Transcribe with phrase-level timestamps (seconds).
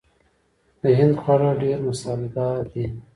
[0.81, 2.85] د هند خواړه ډیر مساله دار دي.